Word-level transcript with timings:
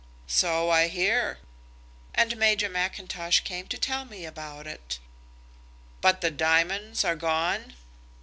"So 0.25 0.71
I 0.71 0.87
hear." 0.87 1.37
"And 2.15 2.35
Major 2.35 2.67
Mackintosh 2.69 3.41
came 3.41 3.67
to 3.67 3.77
tell 3.77 4.03
me 4.03 4.25
about 4.25 4.65
it." 4.65 4.97
"But 6.01 6.21
the 6.21 6.31
diamonds 6.31 7.05
are 7.05 7.15
gone?" 7.15 7.75